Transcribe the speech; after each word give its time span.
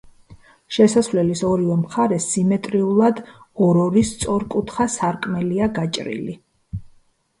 შესასვლელის 0.75 1.43
ორივე 1.49 1.75
მხარეს, 1.81 2.25
სიმეტრიულად 2.35 3.21
ორ-ორი 3.69 4.05
სწორკუთხა 4.13 4.89
სარკმელია 4.97 5.69
გაჭრილი. 5.81 6.35